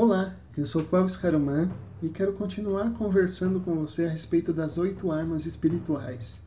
Olá, 0.00 0.36
eu 0.56 0.64
sou 0.64 0.84
Cláudio 0.84 1.18
Caruman 1.18 1.68
e 2.00 2.08
quero 2.08 2.32
continuar 2.34 2.92
conversando 2.92 3.58
com 3.58 3.74
você 3.74 4.04
a 4.04 4.08
respeito 4.08 4.52
das 4.52 4.78
oito 4.78 5.10
armas 5.10 5.44
espirituais. 5.44 6.46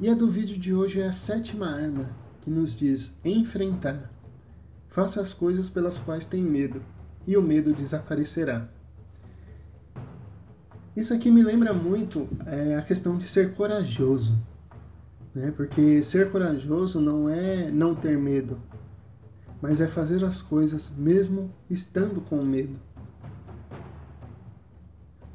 E 0.00 0.08
a 0.08 0.14
do 0.14 0.26
vídeo 0.30 0.56
de 0.56 0.72
hoje 0.72 1.02
é 1.02 1.06
a 1.06 1.12
sétima 1.12 1.66
arma, 1.66 2.08
que 2.40 2.50
nos 2.50 2.74
diz 2.74 3.14
enfrentar. 3.22 4.10
Faça 4.88 5.20
as 5.20 5.34
coisas 5.34 5.68
pelas 5.68 5.98
quais 5.98 6.24
tem 6.24 6.42
medo, 6.42 6.80
e 7.26 7.36
o 7.36 7.42
medo 7.42 7.74
desaparecerá. 7.74 8.70
Isso 10.96 11.12
aqui 11.12 11.30
me 11.30 11.42
lembra 11.42 11.74
muito 11.74 12.26
é, 12.46 12.76
a 12.76 12.80
questão 12.80 13.18
de 13.18 13.28
ser 13.28 13.52
corajoso. 13.52 14.42
Né? 15.34 15.52
Porque 15.54 16.02
ser 16.02 16.32
corajoso 16.32 17.02
não 17.02 17.28
é 17.28 17.70
não 17.70 17.94
ter 17.94 18.16
medo, 18.16 18.58
mas 19.64 19.80
é 19.80 19.86
fazer 19.86 20.22
as 20.22 20.42
coisas 20.42 20.92
mesmo 20.94 21.50
estando 21.70 22.20
com 22.20 22.44
medo. 22.44 22.78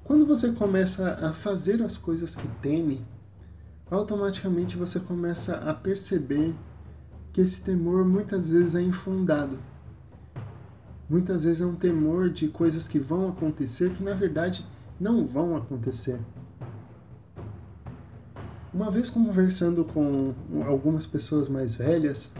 Quando 0.03 0.23
você 0.23 0.51
começa 0.51 1.15
a 1.15 1.33
fazer 1.33 1.81
as 1.81 1.97
coisas 1.97 2.35
que 2.35 2.47
teme, 2.61 3.03
automaticamente 3.89 4.77
você 4.77 4.99
começa 4.99 5.55
a 5.55 5.73
perceber 5.73 6.53
que 7.33 7.41
esse 7.41 7.63
temor 7.63 8.05
muitas 8.05 8.51
vezes 8.51 8.75
é 8.75 8.83
infundado. 8.83 9.57
Muitas 11.09 11.43
vezes 11.43 11.63
é 11.63 11.65
um 11.65 11.75
temor 11.75 12.29
de 12.29 12.49
coisas 12.49 12.87
que 12.87 12.99
vão 12.99 13.29
acontecer 13.29 13.91
que 13.93 14.03
na 14.03 14.13
verdade 14.13 14.63
não 14.99 15.25
vão 15.25 15.57
acontecer. 15.57 16.19
Uma 18.71 18.91
vez 18.91 19.09
conversando 19.09 19.83
com 19.83 20.35
algumas 20.67 21.07
pessoas 21.07 21.49
mais 21.49 21.73
velhas, 21.73 22.31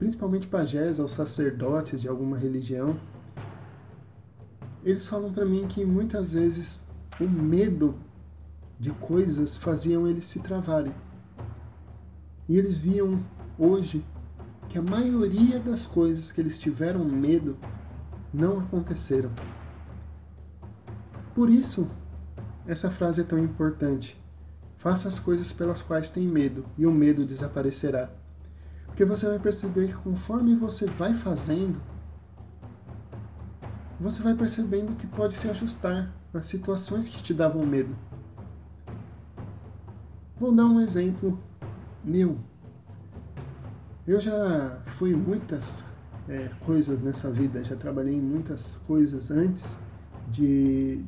principalmente 0.00 0.46
pajés 0.46 0.98
ou 0.98 1.06
sacerdotes 1.10 2.00
de 2.00 2.08
alguma 2.08 2.38
religião, 2.38 2.98
eles 4.82 5.06
falam 5.06 5.30
para 5.30 5.44
mim 5.44 5.66
que 5.68 5.84
muitas 5.84 6.32
vezes 6.32 6.90
o 7.20 7.28
medo 7.28 7.94
de 8.78 8.90
coisas 8.92 9.58
faziam 9.58 10.08
eles 10.08 10.24
se 10.24 10.40
travarem. 10.40 10.94
E 12.48 12.56
eles 12.56 12.78
viam 12.78 13.22
hoje 13.58 14.02
que 14.70 14.78
a 14.78 14.82
maioria 14.82 15.60
das 15.60 15.86
coisas 15.86 16.32
que 16.32 16.40
eles 16.40 16.58
tiveram 16.58 17.04
medo 17.04 17.58
não 18.32 18.58
aconteceram. 18.58 19.30
Por 21.34 21.50
isso, 21.50 21.90
essa 22.66 22.90
frase 22.90 23.20
é 23.20 23.24
tão 23.24 23.38
importante. 23.38 24.18
Faça 24.78 25.08
as 25.08 25.18
coisas 25.18 25.52
pelas 25.52 25.82
quais 25.82 26.10
tem 26.10 26.26
medo, 26.26 26.64
e 26.78 26.86
o 26.86 26.90
medo 26.90 27.26
desaparecerá. 27.26 28.19
Porque 29.00 29.16
você 29.16 29.30
vai 29.30 29.38
perceber 29.38 29.86
que 29.86 29.94
conforme 29.94 30.54
você 30.54 30.84
vai 30.84 31.14
fazendo, 31.14 31.80
você 33.98 34.22
vai 34.22 34.34
percebendo 34.34 34.94
que 34.94 35.06
pode 35.06 35.32
se 35.32 35.48
ajustar 35.48 36.14
às 36.34 36.44
situações 36.44 37.08
que 37.08 37.22
te 37.22 37.32
davam 37.32 37.64
medo. 37.64 37.96
Vou 40.38 40.54
dar 40.54 40.66
um 40.66 40.78
exemplo 40.82 41.40
meu. 42.04 42.36
Eu 44.06 44.20
já 44.20 44.82
fui 44.98 45.16
muitas 45.16 45.82
é, 46.28 46.50
coisas 46.66 47.00
nessa 47.00 47.30
vida, 47.30 47.64
já 47.64 47.76
trabalhei 47.76 48.14
em 48.14 48.20
muitas 48.20 48.74
coisas 48.86 49.30
antes 49.30 49.78
de 50.28 51.02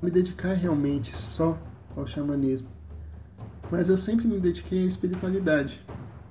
me 0.00 0.12
dedicar 0.12 0.52
realmente 0.52 1.16
só 1.16 1.58
ao 1.96 2.06
xamanismo. 2.06 2.68
Mas 3.68 3.88
eu 3.88 3.98
sempre 3.98 4.28
me 4.28 4.38
dediquei 4.38 4.84
à 4.84 4.86
espiritualidade. 4.86 5.84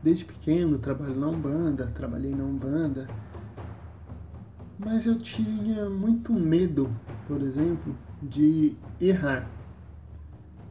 Desde 0.06 0.23
pequeno 0.23 0.78
trabalho 0.78 1.20
na 1.20 1.28
Umbanda, 1.28 1.88
trabalhei 1.88 2.30
na 2.36 2.44
Umbanda. 2.44 3.09
Mas 4.78 5.08
eu 5.08 5.17
tinha 5.17 5.89
muito 5.89 6.31
medo, 6.31 6.95
por 7.28 7.42
exemplo, 7.42 7.97
de 8.22 8.75
errar. 9.02 9.50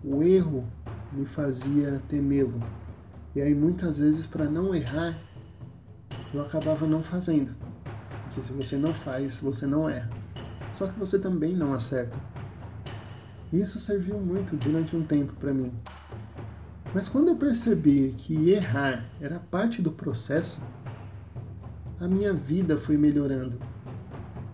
O 0.04 0.22
erro 0.22 0.64
me 1.12 1.26
fazia 1.26 2.00
temê-lo. 2.08 2.62
E 3.34 3.42
aí 3.42 3.56
muitas 3.56 3.98
vezes 3.98 4.24
para 4.24 4.44
não 4.44 4.72
errar, 4.72 5.18
eu 6.32 6.40
acabava 6.40 6.86
não 6.86 7.02
fazendo. 7.02 7.56
Porque 8.26 8.40
se 8.40 8.52
você 8.52 8.76
não 8.76 8.94
faz, 8.94 9.40
você 9.40 9.66
não 9.66 9.90
erra. 9.90 10.10
Só 10.72 10.86
que 10.86 10.96
você 10.96 11.18
também 11.18 11.56
não 11.56 11.74
acerta. 11.74 12.16
Isso 13.52 13.80
serviu 13.80 14.16
muito 14.20 14.54
durante 14.54 14.94
um 14.94 15.02
tempo 15.02 15.32
para 15.32 15.52
mim. 15.52 15.72
Mas 16.94 17.08
quando 17.08 17.28
eu 17.28 17.36
percebi 17.36 18.14
que 18.16 18.50
errar 18.50 19.04
era 19.20 19.40
parte 19.40 19.82
do 19.82 19.90
processo, 19.90 20.62
a 21.98 22.06
minha 22.06 22.32
vida 22.32 22.76
foi 22.76 22.96
melhorando. 22.96 23.58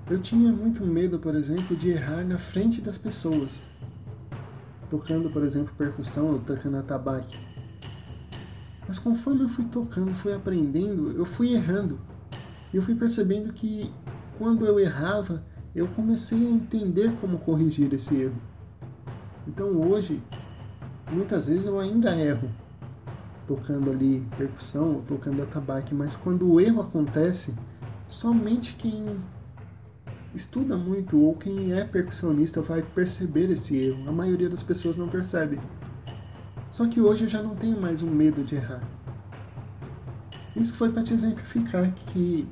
Eu 0.09 0.19
tinha 0.19 0.51
muito 0.51 0.83
medo, 0.87 1.19
por 1.19 1.35
exemplo, 1.35 1.77
de 1.77 1.91
errar 1.91 2.25
na 2.25 2.39
frente 2.39 2.81
das 2.81 2.97
pessoas, 2.97 3.69
tocando, 4.89 5.29
por 5.29 5.43
exemplo, 5.43 5.75
percussão 5.77 6.33
ou 6.33 6.39
tocando 6.39 6.79
atabaque. 6.79 7.39
Mas 8.89 8.99
conforme 8.99 9.43
eu 9.43 9.49
fui 9.49 9.67
tocando, 9.67 10.15
fui 10.15 10.33
aprendendo, 10.33 11.11
eu 11.11 11.27
fui 11.27 11.53
errando. 11.53 12.01
E 12.73 12.77
eu 12.77 12.83
fui 12.83 12.95
percebendo 12.95 13.53
que 13.53 13.93
quando 14.39 14.65
eu 14.65 14.81
errava, 14.81 15.45
eu 15.75 15.87
comecei 15.89 16.39
a 16.39 16.51
entender 16.51 17.13
como 17.21 17.39
corrigir 17.39 17.93
esse 17.93 18.17
erro. 18.17 18.41
Então 19.47 19.79
hoje 19.81 20.23
muitas 21.11 21.49
vezes 21.49 21.67
eu 21.67 21.79
ainda 21.79 22.15
erro 22.17 22.51
tocando 23.47 23.91
ali 23.91 24.25
percussão 24.37 24.95
ou 24.95 25.03
tocando 25.03 25.43
atabaque, 25.43 25.95
mas 25.95 26.15
quando 26.15 26.49
o 26.49 26.61
erro 26.61 26.83
acontece, 26.83 27.55
somente 28.09 28.75
quem 28.75 29.05
estuda 30.35 30.77
muito 30.77 31.19
ou 31.19 31.35
quem 31.35 31.73
é 31.73 31.85
percussionista 31.85 32.63
vai 32.63 32.83
perceber 32.83 33.51
esse 33.51 33.77
erro. 33.77 34.09
A 34.09 34.13
maioria 34.13 34.49
das 34.49 34.63
pessoas 34.63 34.97
não 34.97 35.09
percebe. 35.09 35.61
Só 36.71 36.87
que 36.87 37.01
hoje 37.01 37.25
eu 37.25 37.29
já 37.29 37.43
não 37.43 37.57
tenho 37.57 37.81
mais 37.81 38.03
um 38.03 38.11
medo 38.11 38.45
de 38.45 38.55
errar. 38.55 38.83
Isso 40.55 40.73
foi 40.75 40.93
para 40.93 41.03
te 41.03 41.13
exemplificar 41.13 41.93
que 41.93 42.49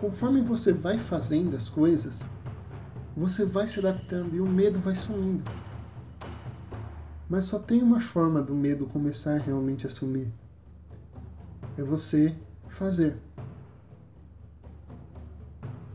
conforme 0.00 0.40
você 0.42 0.72
vai 0.72 0.98
fazendo 0.98 1.56
as 1.56 1.68
coisas, 1.68 2.28
você 3.16 3.44
vai 3.44 3.66
se 3.66 3.80
adaptando 3.80 4.34
e 4.34 4.40
o 4.40 4.46
medo 4.46 4.78
vai 4.78 4.94
sumindo. 4.94 5.50
Mas 7.34 7.46
só 7.46 7.58
tem 7.58 7.82
uma 7.82 7.98
forma 7.98 8.40
do 8.40 8.54
medo 8.54 8.86
começar 8.86 9.38
realmente 9.38 9.88
a 9.88 9.90
sumir. 9.90 10.28
É 11.76 11.82
você 11.82 12.32
fazer. 12.68 13.16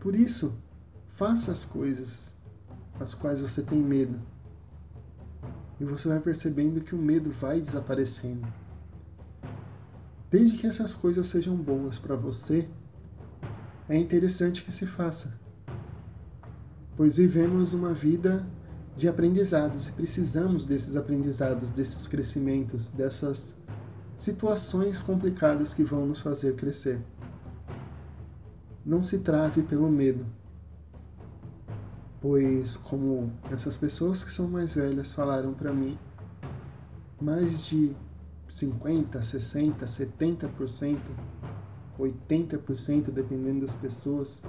Por 0.01 0.15
isso, 0.15 0.61
faça 1.07 1.53
as 1.53 1.63
coisas 1.63 2.35
as 2.99 3.13
quais 3.13 3.39
você 3.39 3.61
tem 3.61 3.79
medo. 3.79 4.19
E 5.79 5.85
você 5.85 6.09
vai 6.09 6.19
percebendo 6.19 6.81
que 6.81 6.93
o 6.93 6.99
medo 6.99 7.31
vai 7.31 7.61
desaparecendo. 7.61 8.45
Desde 10.29 10.57
que 10.57 10.67
essas 10.67 10.93
coisas 10.93 11.25
sejam 11.27 11.55
boas 11.55 11.97
para 11.97 12.17
você, 12.17 12.67
é 13.87 13.95
interessante 13.95 14.61
que 14.61 14.73
se 14.73 14.85
faça. 14.85 15.39
Pois 16.97 17.15
vivemos 17.15 17.71
uma 17.71 17.93
vida 17.93 18.45
de 18.99 19.07
aprendizados 19.07 19.87
e 19.87 19.93
precisamos 19.93 20.65
desses 20.65 20.97
aprendizados, 20.97 21.69
desses 21.69 22.05
crescimentos, 22.05 22.89
dessas 22.89 23.57
situações 24.17 25.01
complicadas 25.01 25.73
que 25.73 25.83
vão 25.83 26.05
nos 26.05 26.19
fazer 26.19 26.57
crescer. 26.57 26.99
Não 28.85 29.01
se 29.01 29.19
trave 29.19 29.61
pelo 29.61 29.89
medo, 29.89 30.25
pois, 32.19 32.75
como 32.75 33.31
essas 33.49 33.77
pessoas 33.77 34.21
que 34.21 34.29
são 34.29 34.49
mais 34.49 34.75
velhas 34.75 35.13
falaram 35.13 35.53
para 35.53 35.71
mim, 35.71 35.97
mais 37.21 37.67
de 37.67 37.95
50, 38.49 39.23
60, 39.23 39.85
70%, 39.85 40.97
80%, 41.97 43.11
dependendo 43.11 43.61
das 43.61 43.73
pessoas, 43.73 44.41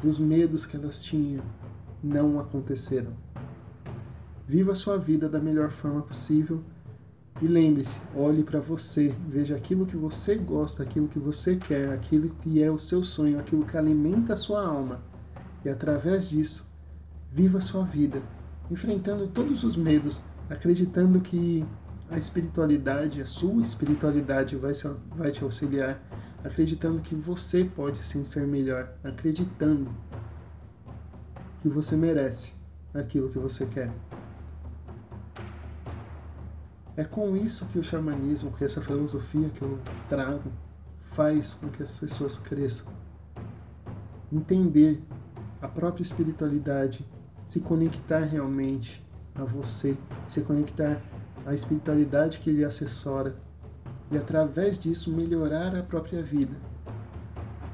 dos 0.00 0.20
medos 0.20 0.64
que 0.64 0.76
elas 0.76 1.02
tinham 1.02 1.42
não 2.00 2.38
aconteceram. 2.38 3.31
Viva 4.46 4.72
a 4.72 4.76
sua 4.76 4.98
vida 4.98 5.28
da 5.28 5.38
melhor 5.38 5.70
forma 5.70 6.02
possível 6.02 6.62
e 7.40 7.46
lembre-se, 7.46 8.00
olhe 8.14 8.44
para 8.44 8.60
você, 8.60 9.14
veja 9.28 9.56
aquilo 9.56 9.86
que 9.86 9.96
você 9.96 10.36
gosta, 10.36 10.82
aquilo 10.82 11.08
que 11.08 11.18
você 11.18 11.56
quer, 11.56 11.90
aquilo 11.90 12.28
que 12.40 12.62
é 12.62 12.70
o 12.70 12.78
seu 12.78 13.02
sonho, 13.02 13.38
aquilo 13.38 13.64
que 13.64 13.76
alimenta 13.76 14.32
a 14.32 14.36
sua 14.36 14.64
alma. 14.64 15.02
E 15.64 15.68
através 15.68 16.28
disso, 16.28 16.70
viva 17.30 17.58
a 17.58 17.60
sua 17.60 17.84
vida, 17.84 18.22
enfrentando 18.70 19.26
todos 19.26 19.64
os 19.64 19.76
medos, 19.76 20.22
acreditando 20.48 21.20
que 21.20 21.64
a 22.10 22.18
espiritualidade, 22.18 23.22
a 23.22 23.26
sua 23.26 23.62
espiritualidade 23.62 24.54
vai, 24.54 24.72
vai 25.16 25.30
te 25.30 25.42
auxiliar, 25.42 26.00
acreditando 26.44 27.00
que 27.00 27.14
você 27.14 27.64
pode 27.64 27.98
sim 27.98 28.24
ser 28.24 28.46
melhor, 28.46 28.92
acreditando 29.02 29.90
que 31.60 31.68
você 31.68 31.96
merece 31.96 32.52
aquilo 32.94 33.30
que 33.30 33.38
você 33.38 33.66
quer. 33.66 33.90
É 36.94 37.04
com 37.04 37.34
isso 37.34 37.68
que 37.68 37.78
o 37.78 37.82
xamanismo, 37.82 38.52
que 38.52 38.64
essa 38.64 38.82
filosofia 38.82 39.48
que 39.48 39.62
eu 39.62 39.78
trago, 40.10 40.52
faz 41.02 41.54
com 41.54 41.68
que 41.68 41.82
as 41.82 41.98
pessoas 41.98 42.36
cresçam. 42.36 42.92
Entender 44.30 45.02
a 45.60 45.68
própria 45.68 46.02
espiritualidade, 46.02 47.06
se 47.46 47.60
conectar 47.60 48.20
realmente 48.20 49.02
a 49.34 49.42
você, 49.42 49.96
se 50.28 50.42
conectar 50.42 51.00
à 51.46 51.54
espiritualidade 51.54 52.38
que 52.38 52.52
lhe 52.52 52.64
assessora 52.64 53.36
e 54.10 54.18
através 54.18 54.78
disso 54.78 55.10
melhorar 55.10 55.74
a 55.74 55.82
própria 55.82 56.22
vida. 56.22 56.56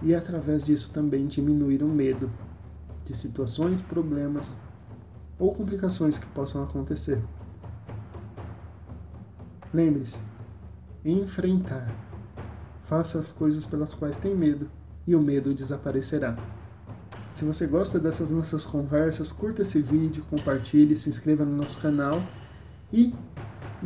E 0.00 0.14
através 0.14 0.64
disso 0.64 0.92
também 0.92 1.26
diminuir 1.26 1.82
o 1.82 1.88
medo 1.88 2.30
de 3.04 3.16
situações, 3.16 3.82
problemas 3.82 4.56
ou 5.38 5.52
complicações 5.52 6.18
que 6.18 6.26
possam 6.26 6.62
acontecer. 6.62 7.20
Lembre-se, 9.78 10.20
enfrentar. 11.04 11.94
Faça 12.82 13.16
as 13.16 13.30
coisas 13.30 13.64
pelas 13.64 13.94
quais 13.94 14.18
tem 14.18 14.34
medo 14.34 14.68
e 15.06 15.14
o 15.14 15.22
medo 15.22 15.54
desaparecerá. 15.54 16.36
Se 17.32 17.44
você 17.44 17.64
gosta 17.64 18.00
dessas 18.00 18.32
nossas 18.32 18.66
conversas, 18.66 19.30
curta 19.30 19.62
esse 19.62 19.80
vídeo, 19.80 20.24
compartilhe, 20.28 20.96
se 20.96 21.08
inscreva 21.08 21.44
no 21.44 21.56
nosso 21.56 21.78
canal 21.78 22.20
e 22.92 23.14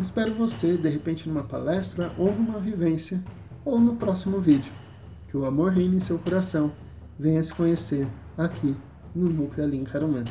espero 0.01 0.33
você 0.33 0.79
de 0.79 0.89
repente 0.89 1.29
numa 1.29 1.45
palestra 1.45 2.11
ou 2.17 2.35
numa 2.35 2.59
vivência 2.59 3.23
ou 3.63 3.79
no 3.79 3.97
próximo 3.97 4.41
vídeo. 4.41 4.73
Que 5.29 5.37
o 5.37 5.45
amor 5.45 5.73
reine 5.73 5.97
em 5.97 6.01
seu 6.01 6.19
coração. 6.19 6.73
Venha 7.19 7.45
se 7.45 7.53
conhecer 7.53 8.09
aqui 8.39 8.75
no 9.15 9.29
Núcleo 9.29 9.67
Alim 9.67 9.85
Carumã. 9.85 10.25